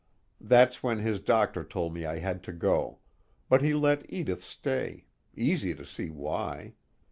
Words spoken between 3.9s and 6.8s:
Edith stay, easy to see why.